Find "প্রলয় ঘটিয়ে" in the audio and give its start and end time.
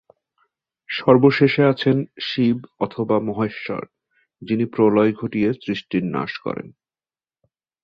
4.65-5.49